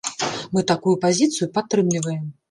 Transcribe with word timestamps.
Мы 0.53 0.61
такую 0.71 0.93
пазіцыю 1.03 1.47
падтрымліваем. 1.57 2.25